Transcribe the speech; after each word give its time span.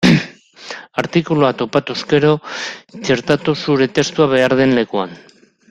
Artikulua 1.01 1.51
topatuz 1.59 1.97
gero, 2.13 2.31
txertatu 3.09 3.55
zure 3.67 3.89
testua 3.99 4.31
behar 4.33 4.57
den 4.63 4.75
lekuan. 4.83 5.15